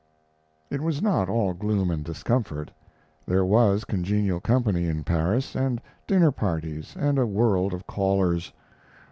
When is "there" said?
3.27-3.45